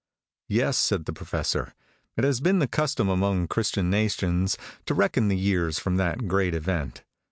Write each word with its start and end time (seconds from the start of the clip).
"Yes," 0.47 0.79
said 0.79 1.05
the 1.05 1.13
Professor, 1.13 1.75
"it 2.17 2.23
has 2.23 2.41
been 2.41 2.57
the 2.57 2.65
custom 2.67 3.07
among 3.07 3.47
Christian 3.47 3.91
nations 3.91 4.57
to 4.87 4.95
reckon 4.95 5.27
the 5.27 5.37
years 5.37 5.77
from 5.77 5.97
that 5.97 6.27
great 6.27 6.55
event. 6.55 7.03